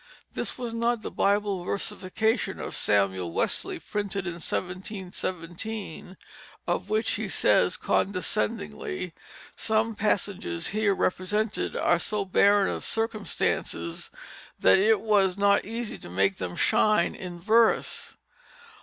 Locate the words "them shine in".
16.37-17.39